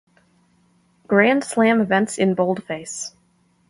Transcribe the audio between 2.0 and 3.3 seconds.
in boldface.